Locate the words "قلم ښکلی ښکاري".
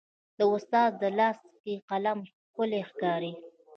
1.89-3.33